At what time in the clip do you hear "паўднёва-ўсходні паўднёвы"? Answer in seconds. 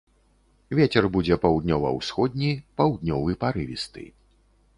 1.43-3.31